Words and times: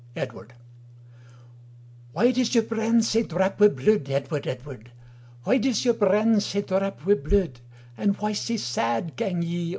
Edward 0.15 0.53
"WHY 2.13 2.31
dois 2.31 2.55
your 2.55 2.63
brand 2.63 3.05
sae 3.05 3.21
drap 3.21 3.59
wi 3.59 3.67
bluid, 3.71 4.09
Edward, 4.09 4.47
Edward, 4.47 4.91
Why 5.43 5.59
dois 5.59 5.85
your 5.85 5.93
brand 5.93 6.41
sae 6.41 6.61
drap 6.61 7.01
wi 7.05 7.13
bluid, 7.13 7.59
And 7.97 8.17
why 8.17 8.33
sae 8.33 8.57
sad 8.57 9.15
gang 9.15 9.43
yee 9.43 9.67
O?" 9.67 9.69